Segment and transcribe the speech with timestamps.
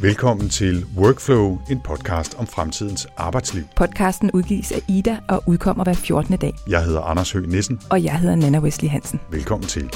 [0.00, 3.64] Velkommen til Workflow, en podcast om fremtidens arbejdsliv.
[3.76, 6.36] Podcasten udgives af Ida og udkommer hver 14.
[6.36, 6.54] dag.
[6.68, 7.80] Jeg hedder Anders Høgh Nissen.
[7.90, 9.20] Og jeg hedder Nana Wesley Hansen.
[9.30, 9.90] Velkommen til.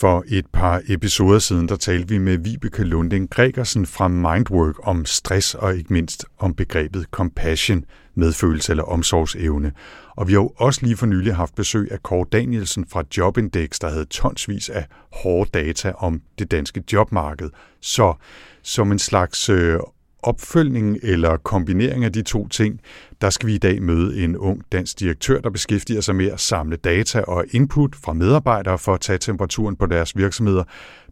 [0.00, 5.04] For et par episoder siden, der talte vi med Vibeke Lunding Gregersen fra Mindwork om
[5.04, 7.84] stress og ikke mindst om begrebet compassion,
[8.14, 9.72] medfølelse eller omsorgsevne.
[10.16, 13.78] Og vi har jo også lige for nylig haft besøg af Kåre Danielsen fra Jobindex,
[13.78, 17.50] der havde tonsvis af hårde data om det danske jobmarked.
[17.80, 18.14] Så
[18.62, 19.78] som en slags øh,
[20.22, 22.80] opfølgning eller kombinering af de to ting,
[23.20, 26.40] der skal vi i dag møde en ung dansk direktør, der beskæftiger sig med at
[26.40, 30.64] samle data og input fra medarbejdere for at tage temperaturen på deres virksomheder,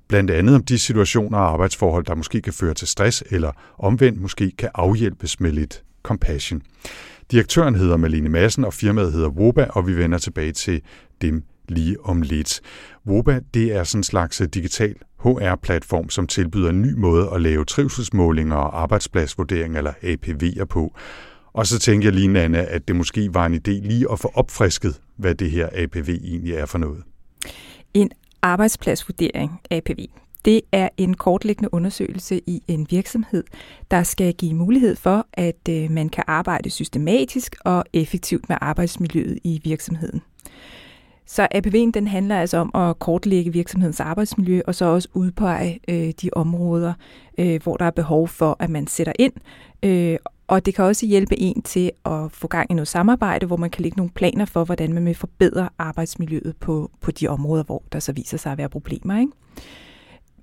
[0.08, 4.20] blandt andet om de situationer og arbejdsforhold, der måske kan føre til stress eller omvendt
[4.20, 6.62] måske kan afhjælpes med lidt compassion.
[7.30, 10.82] Direktøren hedder Malene Madsen, og firmaet hedder Woba, og vi vender tilbage til
[11.22, 12.60] dem lige om lidt.
[13.06, 17.42] Woba, det er sådan en slags øh, digital HR-platform, som tilbyder en ny måde at
[17.42, 20.96] lave trivselsmålinger og arbejdspladsvurderinger eller APV'er på.
[21.52, 24.30] Og så tænkte jeg lige, Nana, at det måske var en idé lige at få
[24.34, 27.02] opfrisket, hvad det her APV egentlig er for noget.
[27.94, 28.10] En
[28.42, 30.06] arbejdspladsvurdering, APV,
[30.44, 33.44] det er en kortlæggende undersøgelse i en virksomhed,
[33.90, 39.38] der skal give mulighed for, at øh, man kan arbejde systematisk og effektivt med arbejdsmiljøet
[39.44, 40.22] i virksomheden.
[41.30, 46.12] Så APV'en den handler altså om at kortlægge virksomhedens arbejdsmiljø, og så også udpege øh,
[46.22, 46.92] de områder,
[47.38, 49.32] øh, hvor der er behov for, at man sætter ind.
[49.82, 53.56] Øh, og det kan også hjælpe en til at få gang i noget samarbejde, hvor
[53.56, 57.64] man kan lægge nogle planer for, hvordan man vil forbedre arbejdsmiljøet på, på de områder,
[57.64, 59.20] hvor der så viser sig at være problemer.
[59.20, 59.32] Ikke?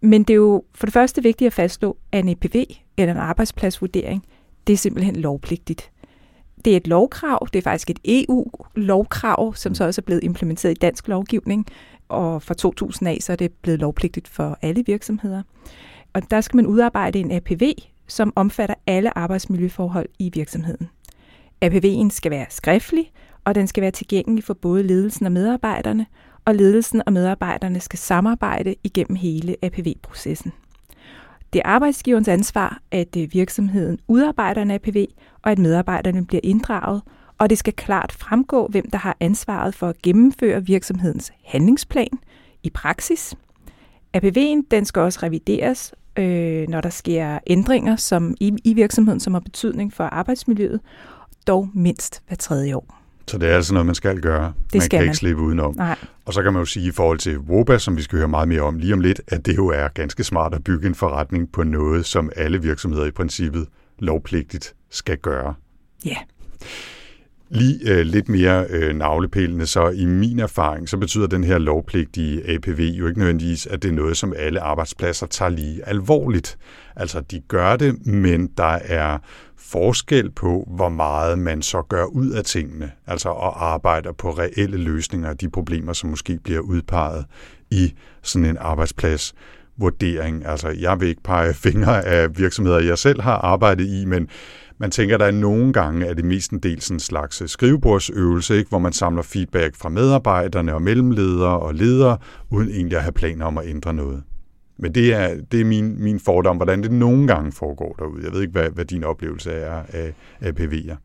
[0.02, 2.64] Men det er jo for det første vigtigt at fastslå, at en EPV
[2.98, 4.26] eller en arbejdspladsvurdering,
[4.68, 5.92] det er simpelthen lovpligtigt.
[6.66, 10.72] Det er et lovkrav, det er faktisk et EU-lovkrav, som så også er blevet implementeret
[10.72, 11.66] i dansk lovgivning,
[12.08, 15.44] og fra 2000 af så er det blevet lovpligtigt for alle virksomheder.
[16.14, 17.72] Og der skal man udarbejde en APV,
[18.08, 20.90] som omfatter alle arbejdsmiljøforhold i virksomheden.
[21.66, 23.12] APV'en skal være skriftlig,
[23.44, 26.06] og den skal være tilgængelig for både ledelsen og medarbejderne,
[26.46, 30.52] og ledelsen og medarbejderne skal samarbejde igennem hele APV-processen.
[31.54, 35.06] Det er arbejdsgiverens ansvar, at øh, virksomheden udarbejder en APV,
[35.42, 37.02] og at medarbejderne bliver inddraget,
[37.38, 42.20] og det skal klart fremgå, hvem der har ansvaret for at gennemføre virksomhedens handlingsplan
[42.64, 43.36] i praksis.
[44.18, 49.34] APV'en den skal også revideres, øh, når der sker ændringer som i, i virksomheden, som
[49.34, 50.80] har betydning for arbejdsmiljøet,
[51.48, 53.05] dog mindst hver tredje år.
[53.28, 54.46] Så det er altså noget, man skal gøre.
[54.46, 55.04] Det man skal kan man.
[55.04, 55.76] ikke slippe udenom.
[55.76, 55.98] Nej.
[56.26, 58.48] Og så kan man jo sige i forhold til WOBA, som vi skal høre meget
[58.48, 61.52] mere om lige om lidt, at det jo er ganske smart at bygge en forretning
[61.52, 63.68] på noget, som alle virksomheder i princippet
[64.00, 65.54] lovpligtigt skal gøre.
[66.06, 66.10] Ja.
[66.10, 66.22] Yeah.
[67.50, 72.54] Lige øh, lidt mere øh, navlepillende, så i min erfaring, så betyder den her lovpligtige
[72.54, 76.58] APV jo ikke nødvendigvis, at det er noget, som alle arbejdspladser tager lige alvorligt.
[76.96, 79.18] Altså, de gør det, men der er
[79.58, 84.78] forskel på, hvor meget man så gør ud af tingene, altså og arbejder på reelle
[84.78, 87.26] løsninger af de problemer, som måske bliver udpeget
[87.72, 89.34] i sådan en arbejdsplads
[89.78, 90.46] vurdering.
[90.46, 94.30] Altså, jeg vil ikke pege fingre af virksomheder, jeg selv har arbejdet i, men
[94.78, 98.58] man tænker, der er nogle gange, at det mest en del sådan en slags skrivebordsøvelse,
[98.58, 98.70] ikke?
[98.70, 102.18] hvor man samler feedback fra medarbejderne og mellemledere og ledere,
[102.50, 104.24] uden egentlig at have planer om at ændre noget.
[104.78, 108.24] Men det er, det er min, min fordom, hvordan det nogle gange foregår derude.
[108.24, 110.96] Jeg ved ikke, hvad, hvad din oplevelse er af, af PV'er.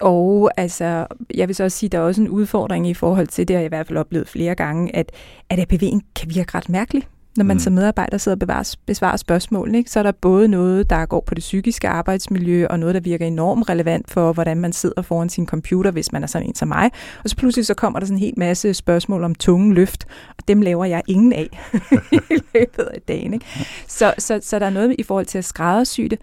[0.00, 3.26] Og altså, jeg vil så også sige, at der er også en udfordring i forhold
[3.26, 5.12] til, det har jeg i hvert fald oplevet flere gange, at,
[5.50, 7.02] at APV'en kan virke ret mærkelig
[7.36, 7.60] når man mm.
[7.60, 9.90] som medarbejder sidder og bevarer, besvarer spørgsmål, ikke?
[9.90, 13.26] så er der både noget, der går på det psykiske arbejdsmiljø, og noget, der virker
[13.26, 16.68] enormt relevant for, hvordan man sidder foran sin computer, hvis man er sådan en som
[16.68, 16.90] mig.
[17.24, 20.04] Og så pludselig så kommer der sådan en hel masse spørgsmål om tunge løft,
[20.38, 21.48] og dem laver jeg ingen af
[22.12, 23.34] i løbet af dagen.
[23.34, 23.46] Ikke?
[23.88, 26.18] Så, så, så der er noget i forhold til at skræddersy det,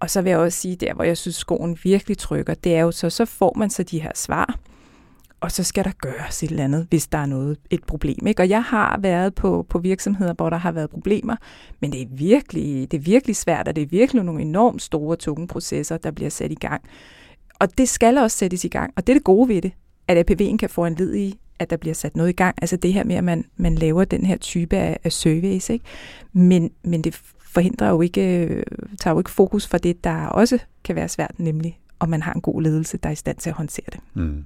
[0.00, 2.80] og så vil jeg også sige, der hvor jeg synes, skoen virkelig trykker, det er
[2.80, 4.58] jo så, så får man så de her svar,
[5.40, 8.26] og så skal der gøres et eller andet, hvis der er noget, et problem.
[8.26, 8.42] Ikke?
[8.42, 11.36] Og jeg har været på, på virksomheder, hvor der har været problemer,
[11.80, 15.16] men det er, virkelig, det er virkelig svært, og det er virkelig nogle enormt store,
[15.16, 16.82] tunge processer, der bliver sat i gang.
[17.60, 19.72] Og det skal også sættes i gang, og det er det gode ved det,
[20.08, 22.54] at APV'en kan få en led i, at der bliver sat noget i gang.
[22.62, 25.70] Altså det her med, at man, man laver den her type af, af surveys.
[25.70, 25.84] Ikke?
[26.32, 28.20] Men, men det forhindrer jo ikke,
[29.00, 32.32] tager jo ikke fokus for det, der også kan være svært, nemlig om man har
[32.32, 34.00] en god ledelse, der er i stand til at håndtere det.
[34.14, 34.44] Mm.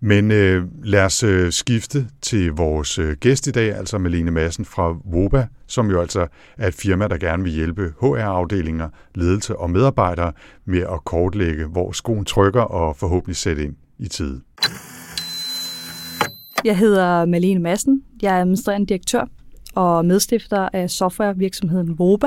[0.00, 4.64] Men øh, lad os øh, skifte til vores øh, gæst i dag, altså Malene Madsen
[4.64, 6.26] fra Woba, som jo altså
[6.58, 10.32] er et firma, der gerne vil hjælpe HR-afdelinger, ledelse og medarbejdere
[10.64, 14.40] med at kortlægge, hvor skoen trykker og forhåbentlig sætte ind i tid.
[16.64, 18.02] Jeg hedder Malene Madsen.
[18.22, 19.24] Jeg er administrerende direktør
[19.74, 22.26] og medstifter af softwarevirksomheden Voba.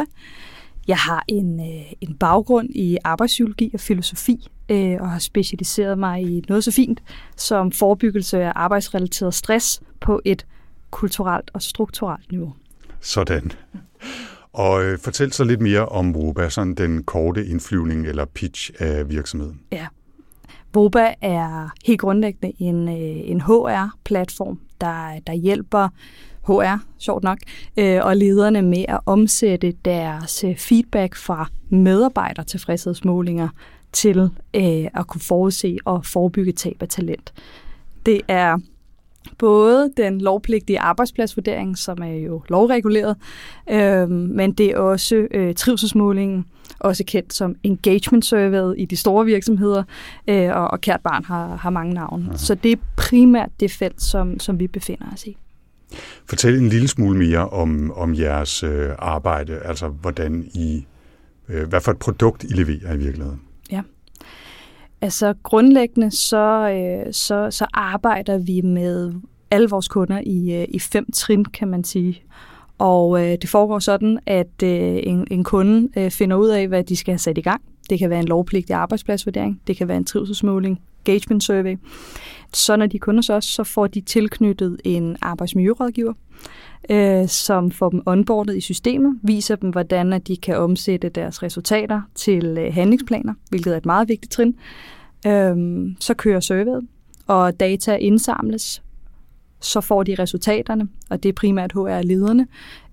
[0.90, 6.22] Jeg har en, øh, en baggrund i arbejdspsykologi og filosofi, øh, og har specialiseret mig
[6.22, 7.04] i noget så fint
[7.36, 10.46] som forebyggelse af arbejdsrelateret stress på et
[10.92, 12.54] kulturelt og strukturelt niveau.
[13.00, 13.52] Sådan.
[14.54, 19.10] Og øh, fortæl så lidt mere om Voba, sådan den korte indflyvning eller pitch af
[19.10, 19.60] virksomheden.
[19.72, 19.88] Ja.
[20.74, 25.90] Voba er helt grundlæggende en, øh, en HR-platform, der, der hjælper
[26.50, 27.38] HR, sjovt nok,
[27.78, 33.50] øh, og lederne med at omsætte deres øh, feedback fra medarbejdertilfredshedsmålinger
[33.92, 37.34] til øh, at kunne forudse og forebygge tab af talent.
[38.06, 38.58] Det er
[39.38, 43.16] både den lovpligtige arbejdspladsvurdering, som er jo lovreguleret,
[43.70, 46.46] øh, men det er også øh, trivselsmålingen,
[46.80, 49.84] også kendt som engagement survey i de store virksomheder,
[50.28, 52.26] øh, og, og kært barn har, har mange navne.
[52.28, 52.38] Aha.
[52.38, 55.38] Så det er primært det felt, som, som vi befinder os i.
[56.26, 60.86] Fortæl en lille smule mere om, om jeres øh, arbejde, altså hvordan I,
[61.50, 63.42] øh, hvad for et produkt I leverer i virkeligheden.
[63.72, 63.82] Ja.
[65.02, 69.14] Altså grundlæggende så, øh, så, så arbejder vi med
[69.52, 72.24] alle vores kunder i, øh, i fem trin, kan man sige.
[72.78, 76.84] Og øh, det foregår sådan, at øh, en, en kunde øh, finder ud af, hvad
[76.84, 77.62] de skal have sat i gang.
[77.90, 81.76] Det kan være en lovpligtig arbejdspladsvurdering, det kan være en trivselsmåling, engagement survey.
[82.54, 86.14] Så når de kunder så også, så får de tilknyttet en arbejdsmiljørådgiver,
[86.90, 91.44] øh, som får dem onboardet i systemet, viser dem, hvordan at de kan omsætte deres
[91.44, 94.56] resultater til øh, handlingsplaner, hvilket er et meget vigtigt trin.
[95.28, 95.56] Øh,
[96.00, 96.88] så kører surveyet,
[97.28, 98.82] og data indsamles,
[99.62, 102.48] så får de resultaterne, og det er primært HR-lederne,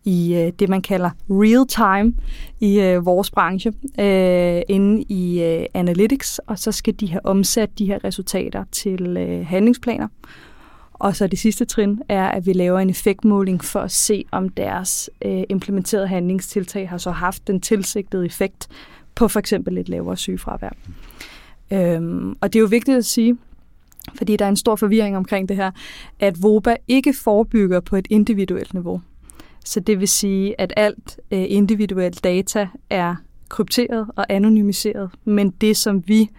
[0.06, 2.14] i øh, det, man kalder real time
[2.60, 7.78] i øh, vores branche, øh, inde i øh, analytics, og så skal de have omsat
[7.78, 10.08] de her resultater til øh, handlingsplaner.
[10.92, 14.48] Og så det sidste trin er, at vi laver en effektmåling for at se, om
[14.48, 18.68] deres øh, implementerede handlingstiltag har så haft den tilsigtede effekt
[19.14, 20.76] på for eksempel et lavere sygefravær.
[21.70, 23.36] Øhm, og det er jo vigtigt at sige,
[24.14, 25.70] fordi der er en stor forvirring omkring det her,
[26.20, 29.00] at VOBA ikke forebygger på et individuelt niveau.
[29.66, 33.16] Så det vil sige, at alt øh, individuelt data er
[33.48, 36.30] krypteret og anonymiseret, men det, som vi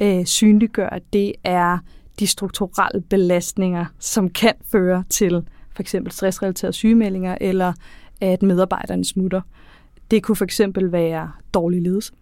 [0.00, 1.78] øh, synliggør, det er
[2.18, 5.42] de strukturelle belastninger, som kan føre til
[5.74, 7.72] for eksempel stressrelaterede sygemeldinger, eller
[8.20, 9.40] at medarbejderne smutter.
[10.10, 12.12] Det kunne for eksempel være dårlig ledelse.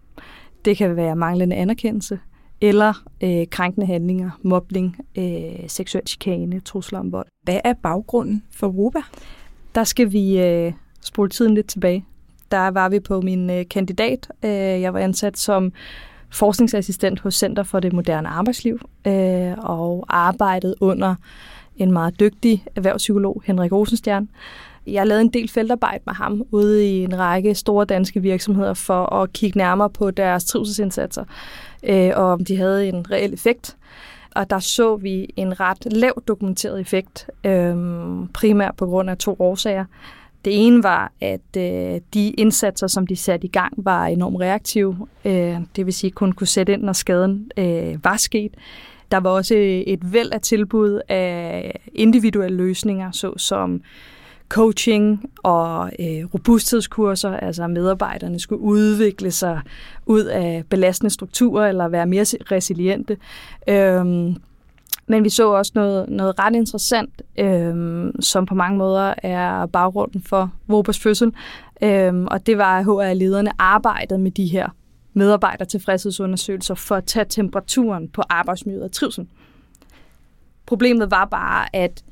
[0.65, 2.19] Det kan være manglende anerkendelse,
[2.61, 7.27] eller øh, krænkende handlinger, mobning, øh, seksuel chikane, trusler om vold.
[7.43, 8.99] Hvad er baggrunden for RUBA?
[9.75, 12.05] Der skal vi øh, spole tiden lidt tilbage.
[12.51, 14.27] Der var vi på min øh, kandidat.
[14.43, 15.71] Øh, jeg var ansat som
[16.29, 21.15] forskningsassistent hos Center for det Moderne Arbejdsliv øh, og arbejdede under
[21.77, 24.29] en meget dygtig erhvervspsykolog, Henrik Rosenstjern.
[24.87, 29.13] Jeg lavede en del feltarbejde med ham ude i en række store danske virksomheder for
[29.15, 31.23] at kigge nærmere på deres trivselsindsatser
[31.83, 33.77] øh, og om de havde en reel effekt.
[34.35, 37.75] Og der så vi en ret lav dokumenteret effekt, øh,
[38.33, 39.85] primært på grund af to årsager.
[40.45, 45.07] Det ene var, at øh, de indsatser, som de satte i gang, var enormt reaktive.
[45.25, 48.51] Øh, det vil sige, kun kunne sætte ind, når skaden øh, var sket.
[49.11, 49.55] Der var også
[49.87, 53.81] et væld af tilbud af individuelle løsninger, såsom
[54.49, 59.61] coaching og øh, robusthedskurser, altså medarbejderne skulle udvikle sig
[60.05, 63.17] ud af belastende strukturer eller være mere resiliente.
[63.69, 64.35] Øhm,
[65.07, 70.21] men vi så også noget, noget ret interessant, øhm, som på mange måder er baggrunden
[70.21, 71.33] for Vobers fødsel,
[71.81, 74.69] øhm, og det var, at HR-lederne arbejdede med de her
[75.13, 79.27] medarbejdertilfredshedsundersøgelser for at tage temperaturen på arbejdsmiljøet og trivsel.
[80.65, 82.03] Problemet var bare, at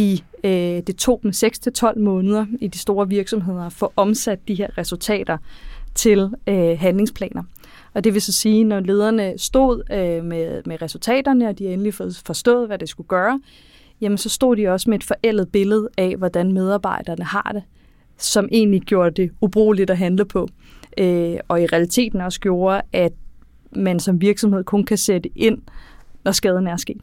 [0.00, 4.54] de, øh, det tog dem 6-12 måneder i de store virksomheder at få omsat de
[4.54, 5.38] her resultater
[5.94, 7.42] til øh, handlingsplaner.
[7.94, 11.94] Og det vil så sige, når lederne stod øh, med, med resultaterne, og de endelig
[11.94, 13.40] forstod, hvad det skulle gøre,
[14.00, 17.62] jamen så stod de også med et forældet billede af, hvordan medarbejderne har det,
[18.16, 20.48] som egentlig gjorde det ubrugeligt at handle på.
[20.98, 23.12] Øh, og i realiteten også gjorde, at
[23.76, 25.58] man som virksomhed kun kan sætte ind,
[26.24, 27.00] når skaden er sket.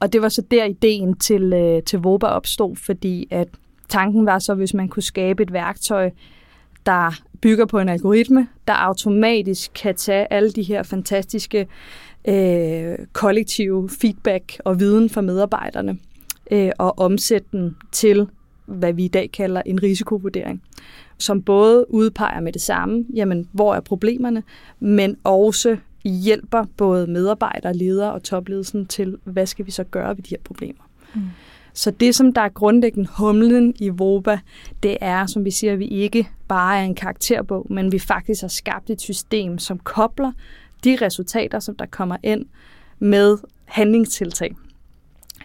[0.00, 3.48] Og det var så der ideen til, øh, til Voba opstod, fordi at
[3.88, 6.10] tanken var så, hvis man kunne skabe et værktøj,
[6.86, 11.66] der bygger på en algoritme, der automatisk kan tage alle de her fantastiske
[12.28, 15.98] øh, kollektive feedback og viden fra medarbejderne
[16.50, 18.28] øh, og omsætte den til,
[18.66, 20.62] hvad vi i dag kalder en risikovurdering,
[21.18, 24.42] som både udpeger med det samme, jamen, hvor er problemerne,
[24.80, 25.76] men også
[26.08, 30.42] hjælper både medarbejdere, ledere og topledelsen til, hvad skal vi så gøre ved de her
[30.44, 30.82] problemer.
[31.14, 31.20] Mm.
[31.72, 34.38] Så det, som der er grundlæggende humlen i VOBA,
[34.82, 38.40] det er, som vi siger, at vi ikke bare er en karakterbog, men vi faktisk
[38.40, 40.32] har skabt et system, som kobler
[40.84, 42.46] de resultater, som der kommer ind
[42.98, 44.56] med handlingstiltag.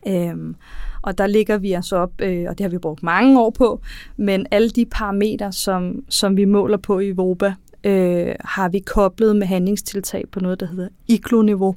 [0.08, 0.56] Øhm,
[1.02, 3.82] og der ligger vi altså op, øh, og det har vi brugt mange år på,
[4.18, 7.54] men alle de parametre, som, som vi måler på i VOBA,
[7.84, 11.76] øh, har vi koblet med handlingstiltag på noget, der hedder ICLO-niveau.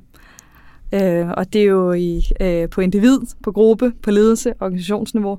[0.95, 5.39] Øh, og det er jo i, øh, på individ, på gruppe, på ledelse, organisationsniveau,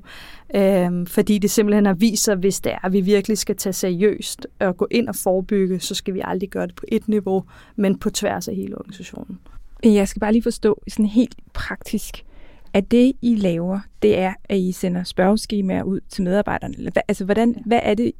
[0.54, 3.72] øh, fordi det simpelthen har vist sig, hvis det er, at vi virkelig skal tage
[3.72, 7.44] seriøst og gå ind og forebygge, så skal vi aldrig gøre det på et niveau,
[7.76, 9.38] men på tværs af hele organisationen.
[9.84, 12.24] Jeg skal bare lige forstå sådan helt praktisk,
[12.72, 16.74] at det, I laver, det er, at I sender spørgeskemaer ud til medarbejderne.
[17.08, 18.12] Altså, hvordan, hvad er det,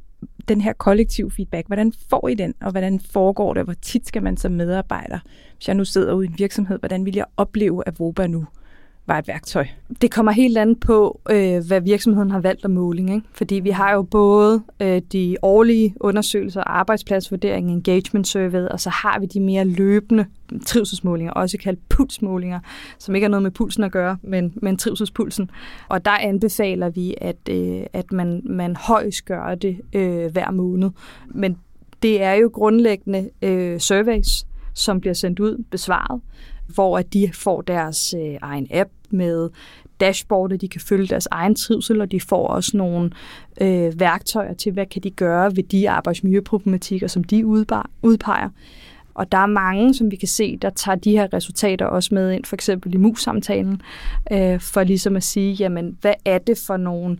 [0.47, 4.23] den her kollektiv feedback, hvordan får I den, og hvordan foregår det, hvor tit skal
[4.23, 5.19] man som medarbejder,
[5.55, 8.45] hvis jeg nu sidder ude i en virksomhed, hvordan vil jeg opleve, at nu?
[9.07, 9.67] Var et værktøj?
[10.01, 13.09] Det kommer helt an på, øh, hvad virksomheden har valgt af måling.
[13.15, 13.27] Ikke?
[13.31, 19.19] Fordi vi har jo både øh, de årlige undersøgelser, arbejdspladsvurdering, engagement survey, og så har
[19.19, 20.25] vi de mere løbende
[20.65, 22.59] trivselsmålinger, også kaldt pulsmålinger,
[22.99, 25.49] som ikke har noget med pulsen at gøre, men, men trivselspulsen.
[25.89, 30.89] Og der anbefaler vi, at, øh, at man, man højst gør det øh, hver måned.
[31.27, 31.57] Men
[32.01, 36.21] det er jo grundlæggende øh, surveys, som bliver sendt ud, besvaret,
[36.67, 39.49] hvor at de får deres øh, egen app med
[39.99, 43.11] dashboardet, de kan følge deres egen trivsel, og de får også nogle
[43.61, 47.45] øh, værktøjer til, hvad kan de gøre ved de arbejdsmiljøproblematikker, som de
[48.01, 48.49] udpeger.
[49.13, 52.31] Og der er mange, som vi kan se, der tager de her resultater også med
[52.31, 53.81] ind, for eksempel i mus-samtalen,
[54.31, 57.17] øh, for ligesom at sige, jamen, hvad er det for nogle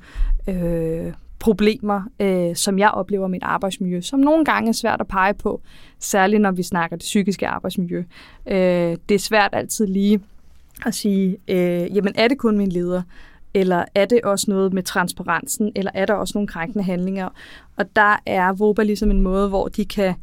[0.48, 5.08] øh, problemer, øh, som jeg oplever i mit arbejdsmiljø, som nogle gange er svært at
[5.08, 5.62] pege på,
[6.00, 8.04] særligt når vi snakker det psykiske arbejdsmiljø.
[8.48, 10.20] Øh, det er svært altid lige
[10.86, 13.02] at sige, øh, jamen er det kun min leder,
[13.54, 17.30] eller er det også noget med transparensen, eller er der også nogle krænkende handlinger?
[17.78, 20.16] Og der er VOBA ligesom en måde, hvor de kan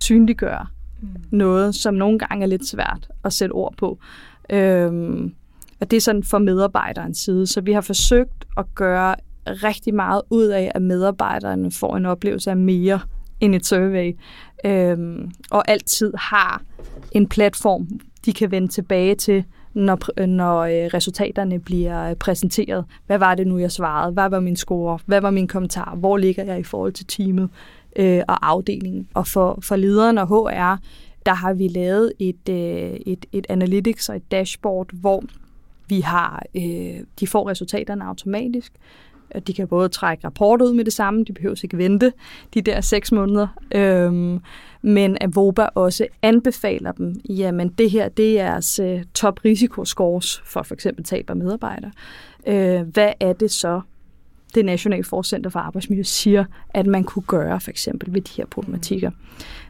[0.00, 0.66] synliggøre
[1.00, 1.08] mm.
[1.30, 3.98] noget, som nogle gange er lidt svært at sætte ord på.
[4.50, 5.34] Øhm,
[5.80, 7.46] og det er sådan for medarbejderens side.
[7.46, 9.16] Så vi har forsøgt at gøre
[9.50, 13.00] rigtig meget ud af, at medarbejderne får en oplevelse af mere
[13.40, 14.16] end et survey,
[14.64, 16.62] øhm, og altid har
[17.12, 17.88] en platform,
[18.24, 22.84] de kan vende tilbage til, når, når øh, resultaterne bliver præsenteret.
[23.06, 24.12] Hvad var det nu, jeg svarede?
[24.12, 24.98] Hvad var min score?
[25.06, 25.94] Hvad var min kommentar?
[25.94, 27.50] Hvor ligger jeg i forhold til teamet
[27.96, 29.08] øh, og afdelingen?
[29.14, 30.78] Og for, for lederen og HR,
[31.26, 35.22] der har vi lavet et, øh, et, et analytics og et dashboard, hvor
[35.88, 38.72] vi har, øh, de får resultaterne automatisk.
[39.46, 42.12] De kan både trække rapport ud med det samme, de behøver ikke vente
[42.54, 44.40] de der seks måneder, øhm,
[44.82, 50.42] men at VOBA også anbefaler dem, jamen det her, det er jeres øh, top risikoscores
[50.44, 51.90] for for eksempel tab af medarbejdere.
[52.46, 53.80] Øh, hvad er det så,
[54.54, 58.46] det Nationale Forcenter for Arbejdsmiljø siger, at man kunne gøre for eksempel ved de her
[58.46, 59.10] problematikker.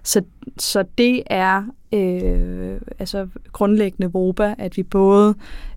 [0.02, 0.22] Så,
[0.58, 1.62] så det er
[1.92, 5.34] øh, altså grundlæggende VOBA, at vi både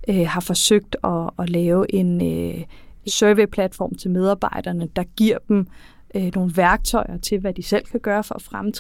[0.07, 2.63] øh, har forsøgt at, at lave en, øh,
[3.07, 5.67] survey-platform til medarbejderne, der giver dem
[6.15, 8.71] øh, nogle værktøjer til, hvad de selv kan gøre for at fremme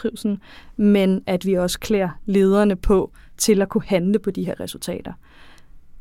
[0.77, 5.13] men at vi også klæder lederne på til at kunne handle på de her resultater.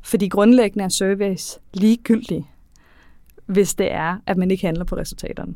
[0.02, 2.46] Fordi grundlæggende er surveys ligegyldige,
[3.46, 5.54] hvis det er, at man ikke handler på resultaterne.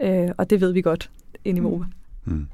[0.00, 1.10] Øh, og det ved vi godt
[1.44, 1.86] ind i MOVE.
[2.24, 2.48] Mm.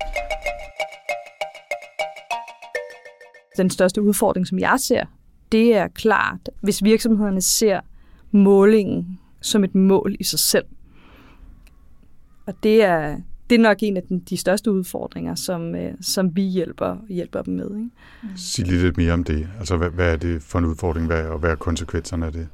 [3.56, 5.04] Den største udfordring, som jeg ser,
[5.52, 7.80] det er klart, hvis virksomhederne ser
[8.30, 10.64] målingen som et mål i sig selv.
[12.46, 13.18] Og det er,
[13.50, 17.42] det er nok en af den, de største udfordringer, som, øh, som vi hjælper, hjælper
[17.42, 17.76] dem med.
[17.76, 17.90] Ikke?
[18.36, 19.48] Sig lige lidt mere om det.
[19.58, 22.48] Altså, hvad, hvad er det for en udfordring, hvad, og hvad er konsekvenserne af det?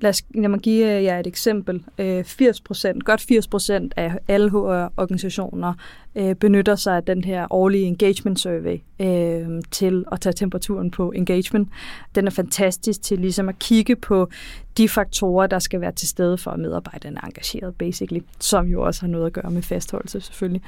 [0.00, 1.82] Lad, os, lad mig give øh, jer et eksempel.
[1.98, 5.74] Øh, 80%, godt 80 procent af alle HR-organisationer
[6.14, 11.12] øh, benytter sig af den her årlige engagement survey øh, til at tage temperaturen på
[11.12, 11.68] engagement.
[12.14, 14.28] Den er fantastisk til ligesom at kigge på
[14.76, 18.82] de faktorer, der skal være til stede for, at medarbejderne er engageret, basically, som jo
[18.82, 20.62] også har noget at gøre med fastholdelse selvfølgelig.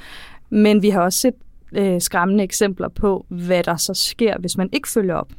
[0.49, 1.35] Men vi har også set
[1.71, 5.31] øh, skræmmende eksempler på, hvad der så sker, hvis man ikke følger op.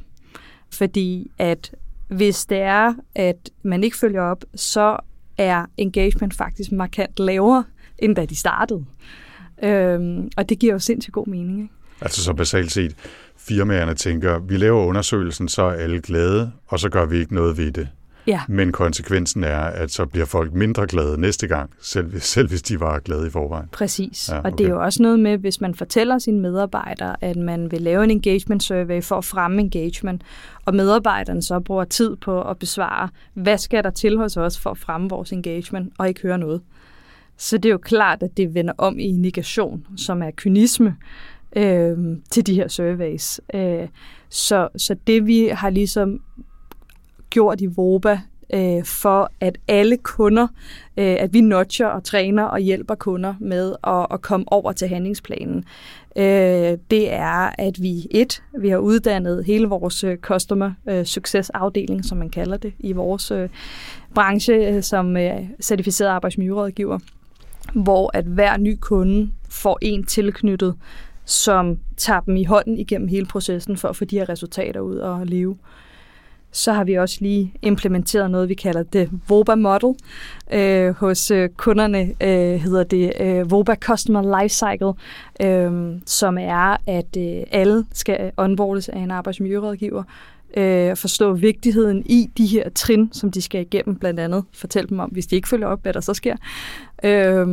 [0.71, 1.71] Fordi at
[2.07, 4.97] hvis det er, at man ikke følger op, så
[5.37, 7.63] er engagement faktisk markant lavere,
[7.97, 8.85] end da de startede.
[9.63, 11.61] Øhm, og det giver jo sindssygt god mening.
[11.61, 11.73] Ikke?
[12.01, 12.95] Altså så basalt set,
[13.37, 17.57] firmaerne tænker, vi laver undersøgelsen, så er alle glade, og så gør vi ikke noget
[17.57, 17.89] ved det.
[18.27, 18.41] Ja.
[18.47, 22.79] Men konsekvensen er, at så bliver folk mindre glade næste gang, selv, selv hvis de
[22.79, 23.67] var glade i forvejen.
[23.71, 24.29] Præcis.
[24.29, 24.51] Ja, okay.
[24.51, 27.81] Og det er jo også noget med, hvis man fortæller sine medarbejdere, at man vil
[27.81, 30.21] lave en engagement survey for at fremme engagement,
[30.65, 34.69] og medarbejderne så bruger tid på at besvare, hvad skal der til hos os for
[34.69, 36.61] at fremme vores engagement, og ikke høre noget.
[37.37, 40.95] Så det er jo klart, at det vender om i negation, som er kynisme
[41.55, 41.97] øh,
[42.31, 43.41] til de her surveys.
[43.53, 43.87] Øh,
[44.29, 46.21] så, så det vi har ligesom
[47.29, 48.19] gjort i Voba
[48.53, 50.47] øh, for, at alle kunder,
[50.97, 54.87] øh, at vi notcher og træner og hjælper kunder med at, at komme over til
[54.87, 55.65] handlingsplanen,
[56.15, 61.49] øh, det er, at vi et, vi har uddannet hele vores øh, customer øh, success
[61.49, 63.49] afdeling, som man kalder det, i vores øh,
[64.15, 66.99] branche øh, som øh, certificeret arbejdsmiljørådgiver,
[67.73, 70.75] hvor at hver ny kunde får en tilknyttet,
[71.25, 74.95] som tager dem i hånden igennem hele processen for at få de her resultater ud
[74.95, 75.57] og leve
[76.55, 79.95] så har vi også lige implementeret noget, vi kalder det VOBA Model.
[80.53, 84.93] Øh, hos øh, kunderne øh, hedder det øh, VOBA Customer Lifecycle,
[85.41, 90.03] øh, som er, at øh, alle skal onboardes af en arbejdsmiljørådgiver,
[90.55, 94.99] øh, forstå vigtigheden i de her trin, som de skal igennem, blandt andet fortælle dem
[94.99, 96.35] om, hvis de ikke følger op, hvad der så sker,
[97.03, 97.47] øh,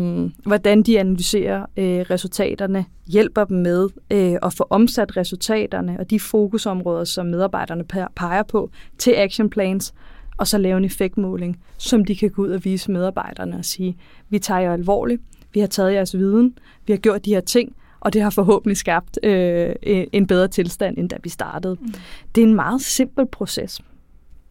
[0.46, 6.20] hvordan de analyserer øh, resultaterne, hjælper dem med øh, at få omsat resultaterne og de
[6.20, 7.84] fokusområder, som medarbejderne
[8.16, 9.94] peger på, til action plans,
[10.36, 13.96] og så lave en effektmåling, som de kan gå ud og vise medarbejderne og sige,
[14.28, 15.22] vi tager jer alvorligt,
[15.54, 18.76] vi har taget jeres viden, vi har gjort de her ting, og det har forhåbentlig
[18.76, 21.76] skabt øh, en bedre tilstand, end da vi startede.
[21.80, 21.94] Mm.
[22.34, 23.80] Det er en meget simpel proces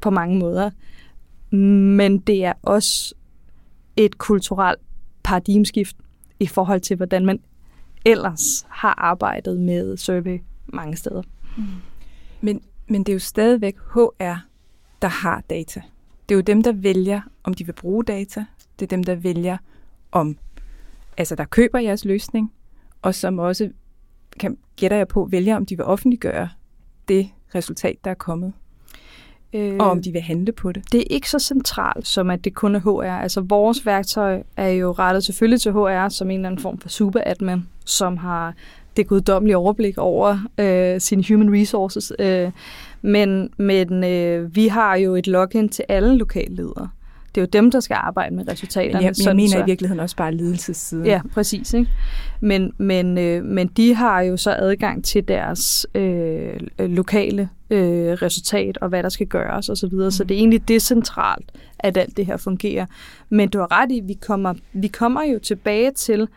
[0.01, 0.69] på mange måder,
[1.55, 3.15] men det er også
[3.95, 4.79] et kulturelt
[5.23, 5.95] paradigmeskift
[6.39, 7.39] i forhold til, hvordan man
[8.05, 11.21] ellers har arbejdet med survey mange steder.
[11.57, 11.63] Mm.
[12.41, 14.35] Men, men det er jo stadigvæk HR,
[15.01, 15.81] der har data.
[16.29, 18.45] Det er jo dem, der vælger, om de vil bruge data.
[18.79, 19.57] Det er dem, der vælger,
[20.11, 20.37] om
[21.17, 22.51] altså der køber jeres løsning,
[23.01, 23.69] og som også,
[24.39, 26.49] kan, gætter jeg på, vælger, om de vil offentliggøre
[27.07, 28.53] det resultat, der er kommet.
[29.53, 30.83] Øh, og om de vil handle på det.
[30.91, 33.21] Det er ikke så centralt, som at det kun er HR.
[33.21, 36.89] Altså vores værktøj er jo rettet selvfølgelig til HR som en eller anden form for
[36.89, 38.53] superadmin, som har
[38.97, 42.13] det guddommelige overblik over øh, sine human resources.
[42.19, 42.51] Øh,
[43.01, 46.89] men men øh, vi har jo et login til alle lokalledere.
[47.35, 48.93] Det er jo dem, der skal arbejde med resultaterne.
[48.93, 51.05] Men jeg, jeg mener så, i virkeligheden også bare ledelsessiden.
[51.05, 51.73] Ja, præcis.
[51.73, 51.91] Ikke?
[52.41, 58.77] Men, men, øh, men de har jo så adgang til deres øh, lokale øh, resultat,
[58.77, 59.75] og hvad der skal gøres osv.
[59.75, 60.07] Så, videre.
[60.07, 60.11] Mm.
[60.11, 62.85] så det er egentlig decentralt, at alt det her fungerer.
[63.29, 66.27] Men du har ret i, vi kommer, vi kommer jo tilbage til,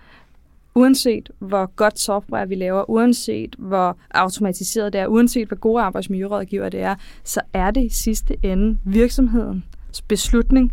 [0.75, 6.69] uanset hvor godt software vi laver, uanset hvor automatiseret det er, uanset hvor gode arbejdsmiljørådgiver
[6.69, 10.73] det er, så er det i sidste ende virksomhedens beslutning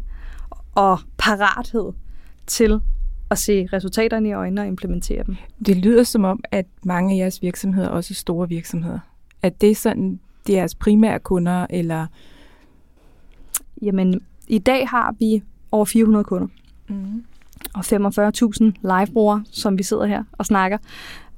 [0.75, 1.91] og parathed
[2.47, 2.79] til
[3.31, 5.35] at se resultaterne i øjnene og implementere dem.
[5.65, 8.99] Det lyder som om, at mange af jeres virksomheder også er store virksomheder.
[9.41, 12.07] At det er sådan, det er jeres primære kunder, eller?
[13.81, 16.47] Jamen, i dag har vi over 400 kunder.
[16.89, 17.23] Mm.
[17.73, 20.77] Og 45.000 livebrugere, som vi sidder her og snakker.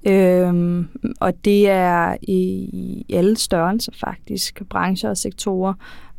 [0.07, 0.87] Øhm,
[1.19, 5.73] og det er i alle størrelser faktisk, brancher og sektorer.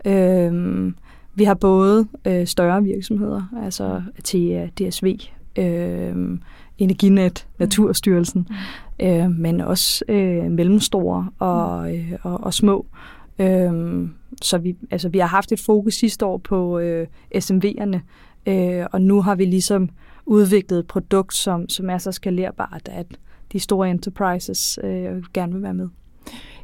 [0.04, 0.96] Øhm,
[1.34, 5.18] vi har både øh, større virksomheder, altså til DSV,
[5.58, 6.38] øh,
[6.78, 8.48] Energinet, Naturstyrelsen,
[9.00, 9.06] mm.
[9.06, 12.86] øh, men også øh, mellemstore og, øh, og, og små.
[13.38, 14.08] Øh,
[14.42, 17.98] så vi, altså, vi har haft et fokus sidste år på øh, SMV'erne,
[18.46, 19.88] øh, og nu har vi ligesom
[20.26, 23.06] udviklet et produkt, som, som er så skalerbart, at
[23.52, 25.88] de store enterprises øh, gerne vil være med.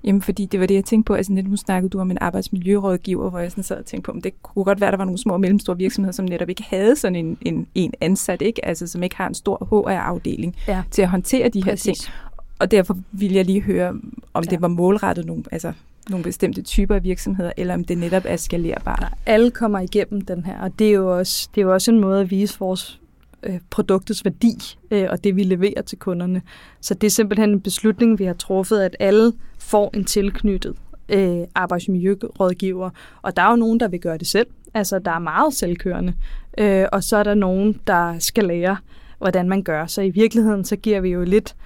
[0.04, 1.14] Jamen, fordi det var det, jeg tænkte på.
[1.14, 4.22] Altså, nu snakkede du om en arbejdsmiljørådgiver, hvor jeg sådan sad og tænkte på, om
[4.22, 6.62] det kunne godt være, at der var nogle små og mellemstore virksomheder, som netop ikke
[6.62, 8.64] havde sådan en, en, en ansat, ikke?
[8.64, 10.82] Altså, som ikke har en stor HR-afdeling ja.
[10.90, 11.98] til at håntere de her Præcis.
[11.98, 12.14] ting.
[12.58, 13.88] Og derfor vil jeg lige høre,
[14.34, 14.50] om ja.
[14.50, 15.72] det var målrettet nogle, altså,
[16.10, 19.06] nogle bestemte typer af virksomheder, eller om det netop er skalerbart.
[19.26, 22.00] Alle kommer igennem den her, og det er jo også, det er jo også en
[22.00, 23.00] måde at vise vores
[23.42, 24.54] øh, produktets værdi
[24.90, 26.42] øh, og det, vi leverer til kunderne.
[26.80, 30.76] Så det er simpelthen en beslutning, vi har truffet, at alle får en tilknyttet
[31.08, 32.90] øh, arbejdsmiljørådgiver.
[33.22, 34.46] Og der er jo nogen, der vil gøre det selv.
[34.74, 36.14] Altså, der er meget selvkørende.
[36.58, 38.76] Øh, og så er der nogen, der skal lære,
[39.18, 39.86] hvordan man gør.
[39.86, 41.56] Så i virkeligheden, så giver vi jo lidt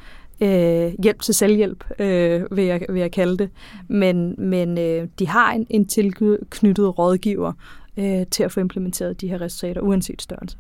[0.41, 3.51] øh, hjælp til selvhjælp, øh, vil, jeg, vil jeg kalde det.
[3.89, 7.53] Men, men øh, de har en, en tilknyttet rådgiver
[7.97, 10.57] øh, til at få implementeret de her resultater, uanset størrelse.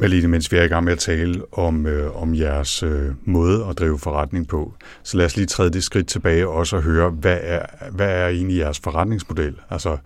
[0.00, 3.66] Malene, mens vi er i gang med at tale om, øh, om jeres øh, måde
[3.70, 7.10] at drive forretning på, så lad os lige træde det skridt tilbage og også høre,
[7.10, 9.54] hvad er, hvad er egentlig jeres forretningsmodel?
[9.70, 9.96] Altså,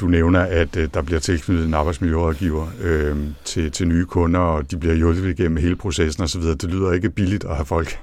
[0.00, 4.70] du nævner, at øh, der bliver tilknyttet en arbejdsmiljørådgiver øh, til, til nye kunder, og
[4.70, 6.42] de bliver hjulpet igennem hele processen osv.
[6.42, 7.98] Det lyder ikke billigt at have folk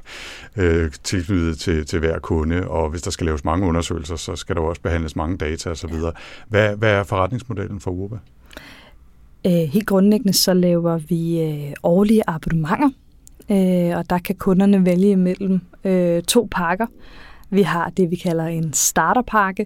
[0.56, 4.56] øh, tilknyttet til, til hver kunde, og hvis der skal laves mange undersøgelser, så skal
[4.56, 5.94] der også behandles mange data osv.
[6.48, 8.18] Hvad, hvad er forretningsmodellen for Urba?
[9.46, 12.90] Øh, helt grundlæggende så laver vi øh, årlige abonnementer,
[13.52, 16.86] øh, og der kan kunderne vælge mellem øh, to pakker.
[17.50, 19.66] Vi har det, vi kalder en starterpakke,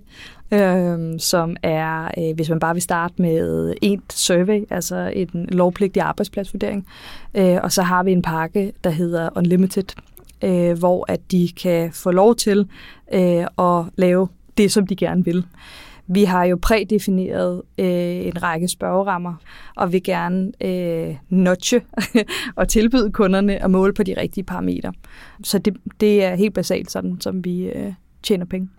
[0.51, 6.01] øh, som er, øh, hvis man bare vil starte med et survey, altså en lovpligtig
[6.01, 6.87] arbejdspladsvurdering.
[7.33, 9.95] Øh, og så har vi en pakke, der hedder Unlimited,
[10.43, 12.67] øh, hvor at de kan få lov til
[13.13, 15.45] øh, at lave det, som de gerne vil.
[16.11, 17.85] Vi har jo prædefineret øh,
[18.25, 19.33] en række spørgerammer,
[19.75, 21.81] og vil gerne øh, notche
[22.55, 24.93] og tilbyde kunderne at måle på de rigtige parametre.
[25.43, 27.93] Så det, det er helt basalt sådan, som vi øh,
[28.23, 28.69] tjener penge.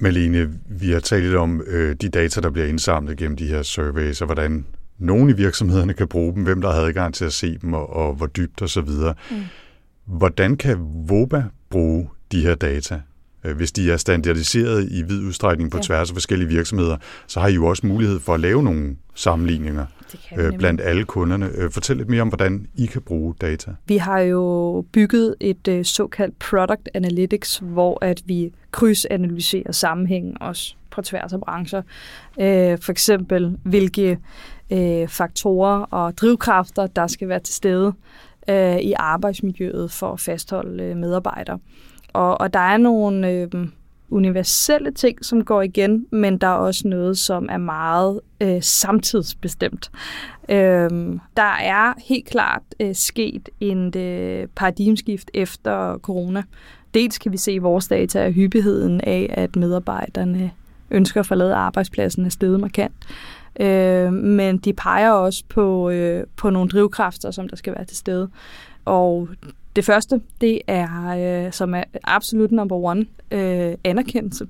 [0.00, 3.62] Malene, vi har talt lidt om øh, de data, der bliver indsamlet gennem de her
[3.62, 4.66] surveys, og hvordan
[4.98, 7.90] nogle i virksomhederne kan bruge dem, hvem der har adgang til at se dem, og,
[7.90, 8.88] og hvor dybt osv.
[9.30, 9.36] Mm.
[10.04, 10.76] Hvordan kan
[11.08, 13.00] VOBA bruge de her data?
[13.44, 15.82] Øh, hvis de er standardiseret i vid udstrækning på ja.
[15.82, 19.86] tværs af forskellige virksomheder, så har I jo også mulighed for at lave nogle sammenligninger
[20.38, 21.50] øh, blandt alle kunderne.
[21.54, 23.70] Øh, fortæl lidt mere om, hvordan I kan bruge data.
[23.86, 31.02] Vi har jo bygget et såkaldt product analytics, hvor at vi krydsanalyserer sammenhængen også på
[31.02, 31.82] tværs af brancher.
[32.80, 34.18] For eksempel, hvilke
[35.08, 37.92] faktorer og drivkræfter, der skal være til stede
[38.82, 41.58] i arbejdsmiljøet for at fastholde medarbejdere.
[42.18, 43.48] Og, og der er nogle øh,
[44.10, 49.90] universelle ting, som går igen, men der er også noget, som er meget øh, samtidsbestemt.
[50.48, 50.90] Øh,
[51.36, 56.42] der er helt klart øh, sket en øh, paradigmskift efter corona.
[56.94, 60.50] Dels kan vi se i vores data, at hyppigheden af, at medarbejderne
[60.90, 63.06] ønsker at forlade arbejdspladsen er steget markant.
[63.60, 67.96] Øh, men de peger også på, øh, på nogle drivkræfter, som der skal være til
[67.96, 68.28] stede.
[68.84, 69.28] Og
[69.78, 74.46] det første, det er, øh, som er absolut number one, øh, anerkendelse.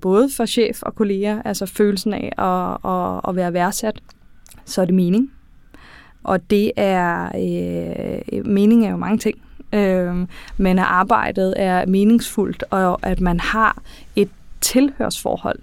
[0.00, 4.02] Både for chef og kolleger, altså følelsen af at, at, at være værdsat.
[4.64, 5.32] Så er det mening.
[6.24, 9.38] Og det er, øh, mening er jo mange ting.
[9.72, 13.82] Øh, men at arbejdet er meningsfuldt, og at man har
[14.16, 15.58] et tilhørsforhold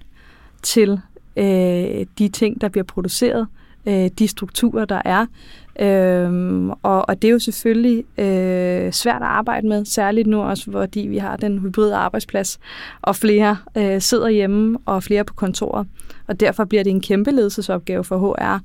[0.63, 0.99] til
[1.35, 3.47] øh, de ting, der bliver produceret,
[3.85, 5.25] øh, de strukturer, der er,
[5.79, 10.71] Øhm, og, og det er jo selvfølgelig øh, svært at arbejde med, særligt nu også,
[10.71, 12.59] fordi vi har den hybride arbejdsplads,
[13.01, 15.87] og flere øh, sidder hjemme, og flere på kontoret.
[16.27, 18.59] Og derfor bliver det en kæmpe ledelsesopgave for HR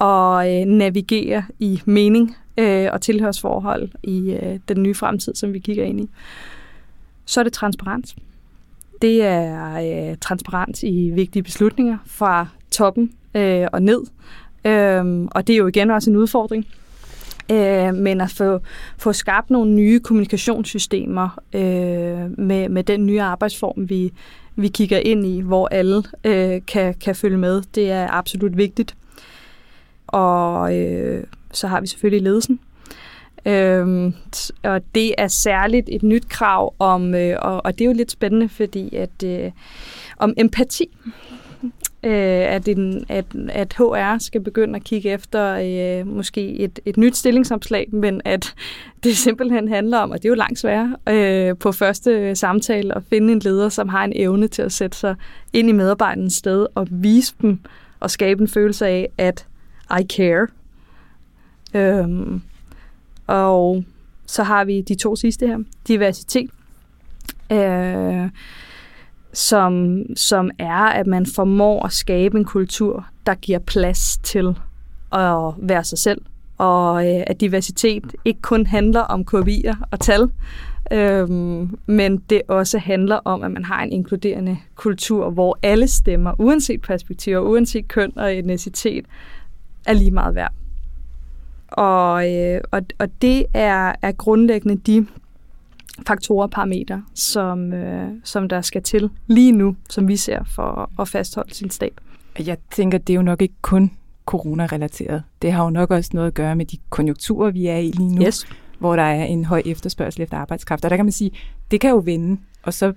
[0.00, 5.58] at øh, navigere i mening øh, og tilhørsforhold i øh, den nye fremtid, som vi
[5.58, 6.10] kigger ind i.
[7.24, 8.16] Så er det transparens.
[9.02, 14.00] Det er øh, transparens i vigtige beslutninger fra toppen øh, og ned.
[14.64, 16.66] Øhm, og det er jo igen også en udfordring.
[17.50, 18.60] Øh, men at få,
[18.98, 24.12] få skabt nogle nye kommunikationssystemer øh, med, med den nye arbejdsform, vi,
[24.56, 28.96] vi kigger ind i, hvor alle øh, kan, kan følge med, det er absolut vigtigt.
[30.06, 32.60] Og øh, så har vi selvfølgelig ledelsen.
[33.46, 34.14] Øhm,
[34.62, 38.10] og det er særligt et nyt krav om, øh, og, og det er jo lidt
[38.10, 39.50] spændende, fordi at øh,
[40.18, 40.88] om empati
[42.04, 46.96] øh, at, en, at, at HR skal begynde at kigge efter øh, måske et, et
[46.96, 48.54] nyt stillingsopslag, men at
[49.04, 53.02] det simpelthen handler om, og det er jo langt sværere øh, på første samtale, at
[53.08, 55.16] finde en leder, som har en evne til at sætte sig
[55.52, 57.58] ind i medarbejderens sted og vise dem
[58.00, 59.46] og skabe en følelse af, at
[60.00, 60.46] I care.
[61.74, 62.42] Øhm,
[63.26, 63.84] og
[64.26, 65.58] så har vi de to sidste her.
[65.88, 66.50] Diversitet.
[67.52, 68.28] Øh,
[69.34, 74.58] som, som er, at man formår at skabe en kultur, der giver plads til
[75.12, 76.20] at være sig selv,
[76.58, 80.30] og øh, at diversitet ikke kun handler om KPI'er og tal,
[80.92, 86.40] øhm, men det også handler om, at man har en inkluderende kultur, hvor alle stemmer,
[86.40, 89.04] uanset perspektiver, uanset køn og etnicitet,
[89.86, 90.52] er lige meget værd.
[91.68, 95.06] Og, øh, og, og det er, er grundlæggende de
[96.06, 100.90] faktorer og parametre, som, øh, som der skal til lige nu, som vi ser for
[101.00, 102.00] at fastholde sin stab.
[102.38, 103.90] Jeg tænker, det er jo nok ikke kun
[104.26, 105.22] corona-relateret.
[105.42, 108.14] Det har jo nok også noget at gøre med de konjunkturer, vi er i lige
[108.14, 108.46] nu, yes.
[108.78, 110.84] hvor der er en høj efterspørgsel efter arbejdskraft.
[110.84, 111.30] Og der kan man sige,
[111.70, 112.92] det kan jo vende, og så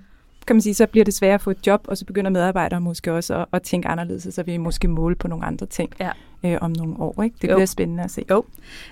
[0.48, 2.80] kan man sige, så bliver det sværere at få et job, og så begynder medarbejdere
[2.80, 6.10] måske også at, at tænke anderledes, så vi måske måle på nogle andre ting ja.
[6.44, 7.22] øh, om nogle år.
[7.22, 7.36] Ikke?
[7.42, 7.54] Det jo.
[7.54, 8.24] bliver spændende at se.
[8.30, 8.44] Jo,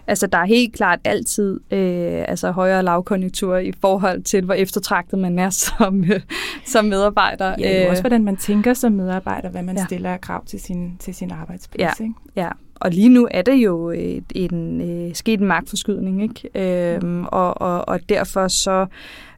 [0.06, 5.18] altså der er helt klart altid øh, altså højere lavkonjunktur i forhold til, hvor eftertragtet
[5.18, 6.20] man er som, øh,
[6.66, 7.54] som medarbejder.
[7.58, 9.84] Ja, er også, hvordan man tænker som medarbejder, hvad man ja.
[9.84, 12.00] stiller af krav til sin, til sin arbejdsplads.
[12.00, 12.04] Ja.
[12.04, 12.14] Ikke?
[12.36, 12.48] ja,
[12.80, 16.94] og lige nu er det jo et, en, øh, sket en magtforskydning, ikke?
[16.94, 18.86] Øhm, og, og, og derfor så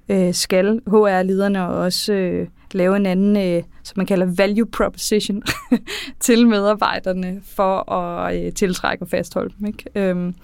[0.08, 5.42] øh, skal HR-lederne også øh, lave en anden, øh, som man kalder value proposition,
[6.20, 9.66] til medarbejderne for at øh, tiltrække og fastholde dem.
[9.66, 9.84] Ikke?
[9.94, 10.34] Øhm,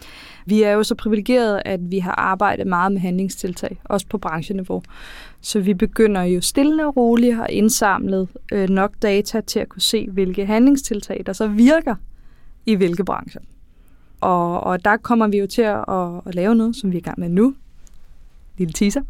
[0.47, 4.83] vi er jo så privilegerede, at vi har arbejdet meget med handlingstiltag, også på brancheniveau.
[5.41, 9.69] Så vi begynder jo stille og roligt at indsamle indsamlet øh, nok data til at
[9.69, 11.95] kunne se, hvilke handlingstiltag, der så virker
[12.67, 13.41] i hvilke brancher.
[14.21, 15.85] Og, og der kommer vi jo til at,
[16.27, 17.55] at lave noget, som vi er i gang med nu,
[18.59, 19.03] lille teaser,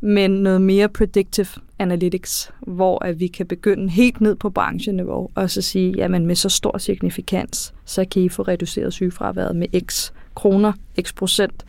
[0.00, 1.46] men noget mere predictive
[1.78, 6.34] analytics, hvor at vi kan begynde helt ned på brancheniveau og så sige, jamen med
[6.34, 11.64] så stor signifikans, så kan I få reduceret sygefraværet med x kroner, x procent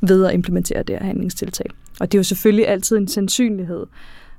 [0.00, 1.66] ved at implementere det her handlingstiltag.
[2.00, 3.86] Og det er jo selvfølgelig altid en sandsynlighed,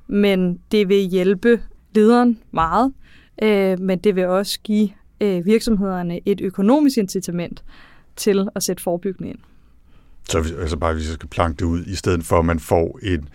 [0.07, 1.61] men det vil hjælpe
[1.95, 2.93] lederen meget,
[3.43, 4.89] øh, men det vil også give
[5.21, 7.63] øh, virksomhederne et økonomisk incitament
[8.15, 9.39] til at sætte forebyggende ind.
[10.29, 12.99] Så altså bare, hvis jeg skal planke det ud, i stedet for at man får
[13.03, 13.29] en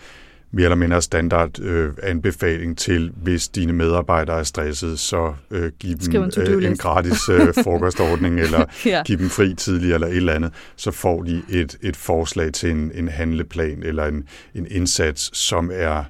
[0.55, 5.97] mere eller mindre standard øh, anbefaling til, hvis dine medarbejdere er stresset, så øh, giv
[5.97, 9.03] dem en, øh, en gratis øh, frokostordning, eller ja.
[9.07, 12.71] giv dem fri tidligere, eller et eller andet, så får de et, et forslag til
[12.71, 16.05] en, en handleplan, eller en, en indsats, som er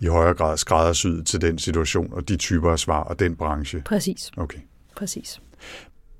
[0.00, 3.82] i højere grad skræddersyet til den situation, og de typer af svar, og den branche.
[3.84, 4.30] Præcis.
[4.36, 4.58] Okay.
[4.96, 5.40] Præcis.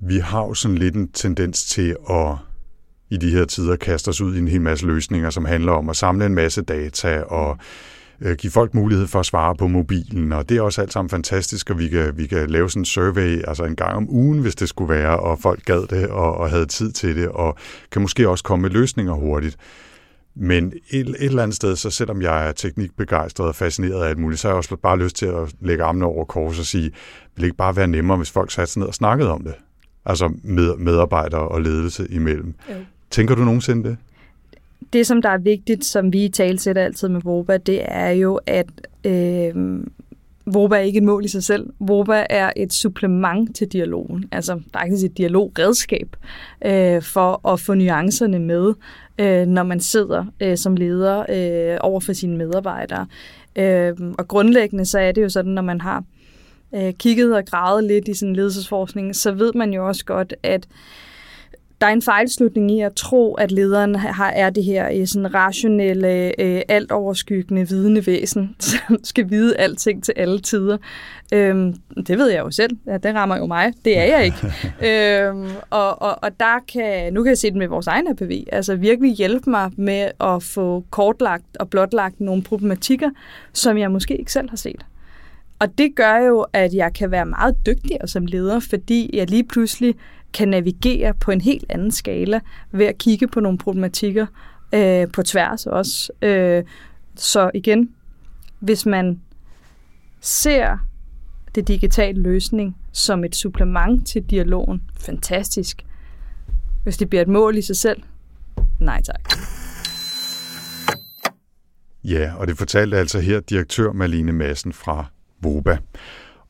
[0.01, 2.37] Vi har jo sådan lidt en tendens til at
[3.15, 5.89] i de her tider kaste os ud i en hel masse løsninger, som handler om
[5.89, 7.59] at samle en masse data og
[8.21, 11.11] øh, give folk mulighed for at svare på mobilen, og det er også alt sammen
[11.11, 14.39] fantastisk, og vi kan, vi kan lave sådan en survey, altså en gang om ugen,
[14.39, 17.57] hvis det skulle være, og folk gad det og, og havde tid til det, og
[17.93, 19.57] kan måske også komme med løsninger hurtigt.
[20.37, 24.19] Men et, et eller andet sted, så selvom jeg er teknikbegejstret og fascineret af alt
[24.19, 26.83] muligt, så har jeg også bare lyst til at lægge armene over kors og sige,
[26.83, 26.91] vil
[27.37, 29.55] det ikke bare være nemmere, hvis folk satte sig ned og snakkede om det?
[30.07, 32.55] Altså med, medarbejdere og ledelse imellem.
[32.71, 32.75] Jo.
[33.15, 33.97] Tænker du nogensinde det?
[34.93, 38.67] Det, som der er vigtigt, som vi talsætter altid med VOBA, det er jo, at
[39.05, 39.81] øh,
[40.47, 41.71] VOBA er ikke et mål i sig selv.
[41.81, 46.17] VOBA er et supplement til dialogen, altså faktisk et dialogredskab
[46.65, 48.75] øh, for at få nuancerne med,
[49.19, 53.07] øh, når man sidder øh, som leder øh, over for sine medarbejdere.
[53.57, 56.05] Øh, og grundlæggende så er det jo sådan, når man har
[56.75, 60.69] øh, kigget og gravet lidt i sin ledelsesforskning, så ved man jo også godt, at
[61.81, 65.35] der er en fejlslutning i at tro, at lederen har, er det her i sådan
[65.35, 68.57] rationelle, øh, alt overskyggende, vidende væsen,
[68.89, 70.79] som skal vide alting til alle tider.
[71.33, 71.75] Øhm,
[72.07, 72.77] det ved jeg jo selv.
[72.87, 73.73] Ja, det rammer jo mig.
[73.85, 74.37] Det er jeg ikke.
[75.29, 78.45] øhm, og, og, og der kan, nu kan jeg se det med vores egen APV,
[78.53, 83.11] altså virkelig hjælpe mig med at få kortlagt og blotlagt nogle problematikker,
[83.53, 84.87] som jeg måske ikke selv har set.
[85.59, 89.45] Og det gør jo, at jeg kan være meget dygtigere som leder, fordi jeg lige
[89.45, 89.95] pludselig
[90.35, 92.41] kan navigere på en helt anden skala
[92.73, 94.27] ved at kigge på nogle problematikker
[94.75, 96.13] øh, på tværs også.
[96.23, 96.65] Øh,
[97.17, 97.91] så igen,
[98.59, 99.21] hvis man
[100.21, 100.79] ser
[101.55, 105.83] det digitale løsning som et supplement til dialogen, fantastisk.
[106.83, 108.03] Hvis det bliver et mål i sig selv,
[108.81, 109.33] nej tak.
[112.05, 115.05] Ja, og det fortalte altså her direktør Malene Madsen fra
[115.43, 115.79] VOBA.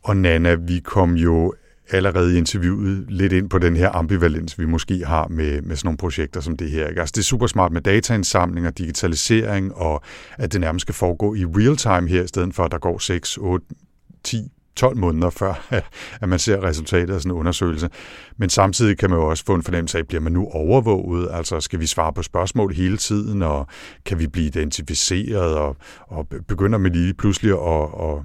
[0.02, 1.54] Og Nana, vi kom jo
[1.90, 5.86] allerede i interviewet lidt ind på den her ambivalens, vi måske har med, med sådan
[5.86, 6.88] nogle projekter som det her.
[6.88, 7.00] Ikke?
[7.00, 10.02] Altså, det er super smart med dataindsamling og digitalisering, og
[10.38, 12.98] at det nærmest skal foregå i real time her, i stedet for at der går
[12.98, 13.66] 6, 8,
[14.24, 15.66] 10, 12 måneder før,
[16.22, 17.88] at man ser resultatet af sådan en undersøgelse.
[18.36, 21.28] Men samtidig kan man jo også få en fornemmelse af, bliver man nu overvåget?
[21.32, 23.66] Altså skal vi svare på spørgsmål hele tiden, og
[24.04, 28.22] kan vi blive identificeret, og, og begynder man lige pludselig at, at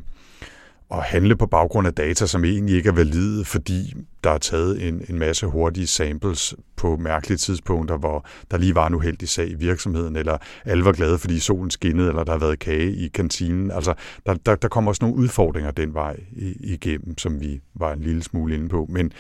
[0.92, 4.88] at handle på baggrund af data, som egentlig ikke er valide, fordi der er taget
[4.88, 9.50] en, en masse hurtige samples på mærkelige tidspunkter, hvor der lige var en uheldig sag
[9.50, 13.08] i virksomheden, eller alle var glade, fordi solen skinnede, eller der har været kage i
[13.08, 13.72] kantinen.
[13.72, 13.94] Altså,
[14.26, 16.20] der, der, der kommer også nogle udfordringer den vej
[16.60, 18.86] igennem, som vi var en lille smule inde på.
[18.90, 19.12] Men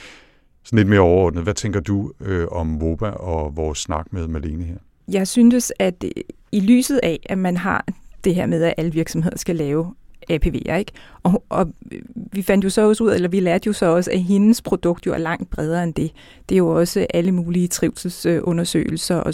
[0.63, 4.63] sådan lidt mere overordnet, hvad tænker du øh, om VOBA og vores snak med Malene
[4.63, 4.77] her?
[5.07, 6.03] Jeg synes, at
[6.51, 7.85] i lyset af, at man har
[8.23, 9.93] det her med, at alle virksomheder skal lave
[10.31, 10.91] APV'er, ikke?
[11.23, 11.73] Og, og
[12.13, 15.05] vi fandt jo så også ud, eller vi lærte jo så også, at hendes produkt
[15.05, 16.11] jo er langt bredere end det.
[16.49, 19.33] Det er jo også alle mulige trivselsundersøgelser og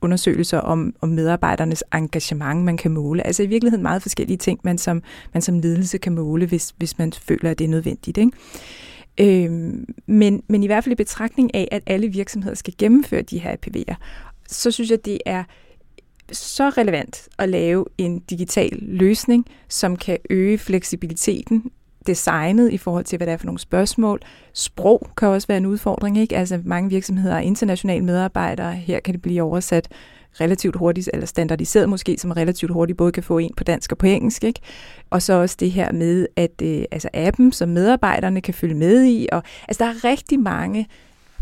[0.00, 3.26] undersøgelser om, om medarbejdernes engagement, man kan måle.
[3.26, 5.02] Altså i virkeligheden meget forskellige ting, man som,
[5.32, 8.32] man som ledelse kan måle, hvis, hvis man føler, at det er nødvendigt, ikke?
[9.20, 13.38] Øhm, men, men i hvert fald i betragtning af, at alle virksomheder skal gennemføre de
[13.38, 13.94] her APV'er,
[14.48, 15.44] så synes jeg, det er
[16.32, 21.70] så relevant at lave en digital løsning, som kan øge fleksibiliteten,
[22.06, 24.20] designet i forhold til, hvad der er for nogle spørgsmål.
[24.52, 26.36] Sprog kan også være en udfordring, ikke?
[26.36, 28.72] Altså mange virksomheder er internationale medarbejdere.
[28.72, 29.88] Her kan det blive oversat
[30.40, 33.98] relativt hurtigt, eller standardiseret måske, som relativt hurtigt både kan få en på dansk og
[33.98, 34.44] på engelsk.
[34.44, 34.60] Ikke?
[35.10, 39.04] Og så også det her med, at øh, altså appen, som medarbejderne kan følge med
[39.04, 39.28] i.
[39.32, 40.86] Og, altså der er rigtig mange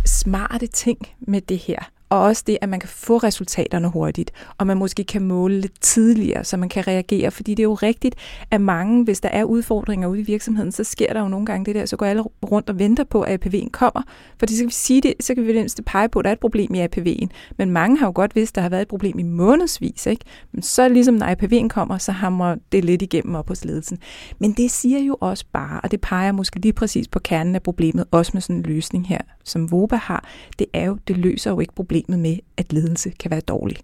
[0.07, 1.91] smarte ting med det her.
[2.11, 5.81] Og også det, at man kan få resultaterne hurtigt, og man måske kan måle lidt
[5.81, 7.31] tidligere, så man kan reagere.
[7.31, 8.15] Fordi det er jo rigtigt,
[8.51, 11.65] at mange, hvis der er udfordringer ude i virksomheden, så sker der jo nogle gange
[11.65, 14.03] det der, så går alle rundt og venter på, at APV'en kommer.
[14.39, 16.33] Fordi så kan vi sige det, så kan vi det pege på, at der er
[16.33, 17.27] et problem i APV'en.
[17.59, 20.07] Men mange har jo godt vidst, at der har været et problem i månedsvis.
[20.07, 20.25] Ikke?
[20.53, 23.99] Men så ligesom når APV'en kommer, så hamrer det lidt igennem op hos ledelsen.
[24.39, 27.63] Men det siger jo også bare, og det peger måske lige præcis på kernen af
[27.63, 30.25] problemet, også med sådan en løsning her, som VOBA har,
[30.59, 33.77] det er jo, det løser jo ikke problemet problemet med, at ledelse kan være dårlig.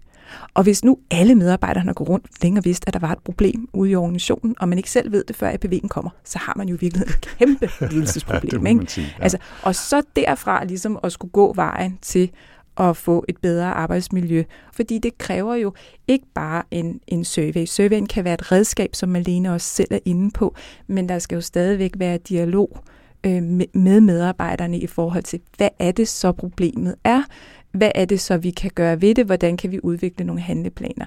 [0.53, 3.69] Og hvis nu alle medarbejderne går rundt længe og vidste, at der var et problem
[3.73, 6.69] ude i organisationen, og man ikke selv ved det, før APV'en kommer, så har man
[6.69, 8.65] jo virkelig et kæmpe ledelsesproblem.
[8.65, 8.85] ja, ikke?
[8.87, 9.23] Sige, ja.
[9.23, 12.31] altså, og så derfra ligesom at skulle gå vejen til
[12.77, 14.43] at få et bedre arbejdsmiljø.
[14.73, 15.73] Fordi det kræver jo
[16.07, 17.65] ikke bare en, en survey.
[17.65, 20.55] Surveyen kan være et redskab, som Malene også selv er inde på,
[20.87, 22.79] men der skal jo stadigvæk være dialog
[23.23, 27.23] øh, med medarbejderne i forhold til, hvad er det så problemet er?
[27.71, 29.25] Hvad er det så, vi kan gøre ved det?
[29.25, 31.05] Hvordan kan vi udvikle nogle handleplaner?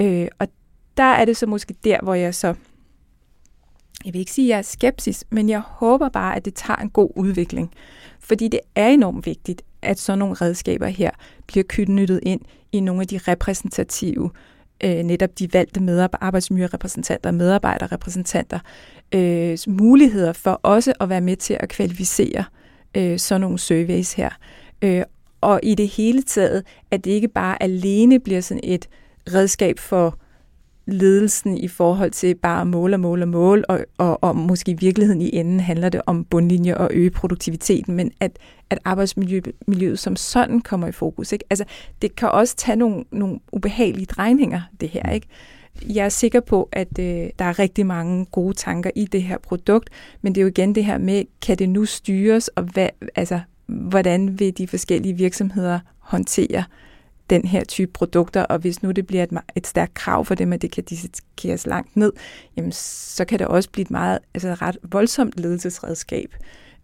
[0.00, 0.48] Øh, og
[0.96, 2.54] der er det så måske der, hvor jeg så,
[4.04, 6.76] jeg vil ikke sige, at jeg er skeptisk, men jeg håber bare, at det tager
[6.76, 7.72] en god udvikling.
[8.20, 11.10] Fordi det er enormt vigtigt, at sådan nogle redskaber her
[11.46, 12.40] bliver knyttet ind
[12.72, 14.30] i nogle af de repræsentative,
[14.84, 18.58] øh, netop de valgte medarbejder, arbejdsmiljørepræsentanter og medarbejderrepræsentanter,
[19.14, 22.44] øh, muligheder for også at være med til at kvalificere
[22.94, 24.30] øh, sådan nogle surveys her.
[24.82, 25.02] Øh,
[25.40, 28.88] og i det hele taget, at det ikke bare alene bliver sådan et
[29.34, 30.18] redskab for
[30.86, 34.72] ledelsen i forhold til bare at måle og måle og måle, og, og, og måske
[34.72, 38.38] i virkeligheden i enden handler det om bundlinje og øge produktiviteten, men at,
[38.70, 41.32] at arbejdsmiljøet som sådan kommer i fokus.
[41.32, 41.44] Ikke?
[41.50, 41.64] Altså,
[42.02, 45.12] det kan også tage nogle, nogle ubehagelige drejninger, det her.
[45.12, 45.26] ikke.
[45.88, 49.38] Jeg er sikker på, at øh, der er rigtig mange gode tanker i det her
[49.38, 49.90] produkt,
[50.22, 53.40] men det er jo igen det her med, kan det nu styres, og hvad, altså,
[53.66, 56.64] hvordan vil de forskellige virksomheder håndtere
[57.30, 60.52] den her type produkter, og hvis nu det bliver et, et stærkt krav for dem,
[60.52, 62.12] at det kan dissekeres langt ned,
[62.56, 66.36] jamen, så kan det også blive et meget, altså et ret voldsomt ledelsesredskab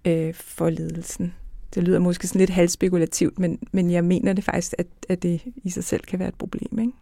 [0.05, 1.35] øh, for ledelsen.
[1.75, 5.41] Det lyder måske sådan lidt halvspekulativt, men, men jeg mener det faktisk, at, at det
[5.65, 6.79] i sig selv kan være et problem.
[6.79, 6.93] Ikke?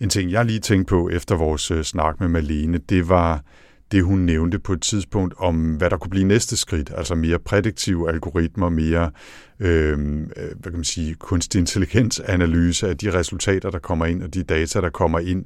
[0.00, 3.42] En ting, jeg lige tænkte på efter vores øh, snak med Malene, det var
[3.92, 7.38] det, hun nævnte på et tidspunkt om, hvad der kunne blive næste skridt, altså mere
[7.38, 9.10] prædiktive algoritmer, mere
[9.60, 14.22] øhm, øh, hvad kan man sige, kunstig intelligens analyse af de resultater, der kommer ind,
[14.22, 15.44] og de data, der kommer ind,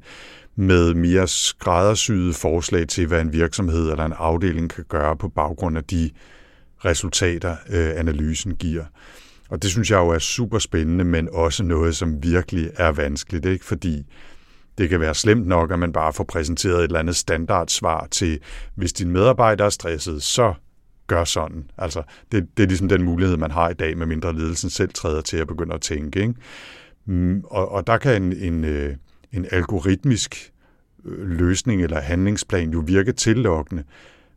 [0.56, 5.76] med mere skræddersyede forslag til, hvad en virksomhed eller en afdeling kan gøre på baggrund
[5.76, 6.10] af de
[6.84, 8.84] resultater, øh, analysen giver.
[9.48, 13.46] Og det synes jeg jo er super spændende, men også noget, som virkelig er vanskeligt,
[13.46, 13.64] ikke?
[13.64, 14.04] fordi
[14.78, 18.40] det kan være slemt nok, at man bare får præsenteret et eller andet standardsvar til,
[18.74, 20.54] hvis din medarbejder er stresset, så
[21.06, 21.70] gør sådan.
[21.78, 24.90] Altså, det, det er ligesom den mulighed, man har i dag, med mindre ledelsen selv
[24.94, 26.20] træder til at begynde at tænke.
[26.20, 26.34] Ikke?
[27.06, 28.96] Mm, og, og der kan en, en, øh,
[29.32, 30.52] en algoritmisk
[31.04, 33.84] øh, løsning eller handlingsplan jo virke tillokkende,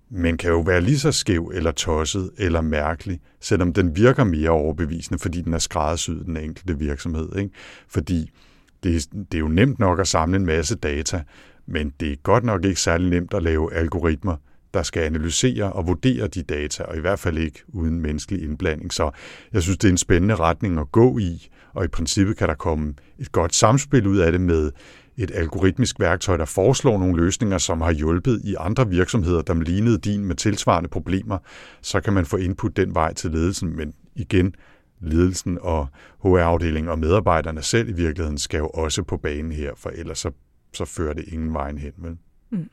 [0.09, 4.49] men kan jo være lige så skæv eller tosset eller mærkelig, selvom den virker mere
[4.49, 7.35] overbevisende, fordi den er skræddersyet den enkelte virksomhed.
[7.35, 7.49] Ikke?
[7.87, 8.31] Fordi
[8.83, 11.23] det, det er jo nemt nok at samle en masse data,
[11.65, 14.35] men det er godt nok ikke særlig nemt at lave algoritmer,
[14.73, 18.93] der skal analysere og vurdere de data, og i hvert fald ikke uden menneskelig indblanding.
[18.93, 19.11] Så
[19.53, 22.55] jeg synes, det er en spændende retning at gå i, og i princippet kan der
[22.55, 24.71] komme et godt samspil ud af det med
[25.17, 29.97] et algoritmisk værktøj, der foreslår nogle løsninger, som har hjulpet i andre virksomheder, der lignede
[29.97, 31.37] din med tilsvarende problemer,
[31.81, 34.55] så kan man få input den vej til ledelsen, men igen,
[35.01, 35.87] ledelsen og
[36.23, 40.31] HR-afdelingen og medarbejderne selv i virkeligheden skal jo også på banen her, for ellers så,
[40.73, 41.91] så fører det ingen vejen hen.
[41.97, 42.17] Vel?
[42.49, 42.69] Mm.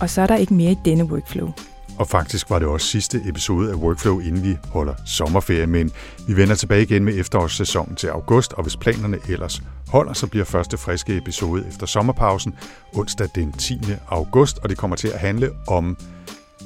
[0.00, 1.52] Og så er der ikke mere i denne workflow.
[1.98, 5.90] Og faktisk var det også sidste episode af Workflow, inden vi holder sommerferie, men
[6.28, 10.44] vi vender tilbage igen med efterårssæsonen til august, og hvis planerne ellers holder, så bliver
[10.44, 12.54] første friske episode efter sommerpausen
[12.94, 13.80] onsdag den 10.
[14.08, 15.96] august, og det kommer til at handle om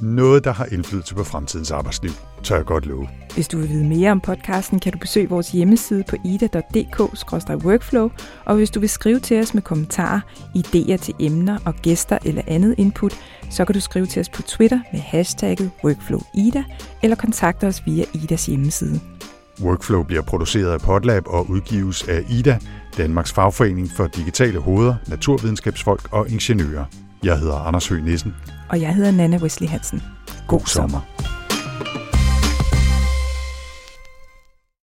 [0.03, 2.11] noget, der har indflydelse på fremtidens arbejdsliv,
[2.43, 3.09] tør jeg godt love.
[3.35, 8.11] Hvis du vil vide mere om podcasten, kan du besøge vores hjemmeside på ida.dk-workflow,
[8.45, 10.21] og hvis du vil skrive til os med kommentarer,
[10.57, 13.15] idéer til emner og gæster eller andet input,
[13.51, 16.65] så kan du skrive til os på Twitter med hashtagget WorkflowIda,
[17.03, 19.01] eller kontakte os via Idas hjemmeside.
[19.63, 22.59] Workflow bliver produceret af Podlab og udgives af IDA,
[22.97, 26.85] Danmarks fagforening for digitale hoveder, naturvidenskabsfolk og ingeniører.
[27.23, 28.35] Jeg hedder Anders Høgh Nissen.
[28.71, 30.03] Og jeg hedder Nana Wesley Hansen.
[30.47, 31.01] God sommer.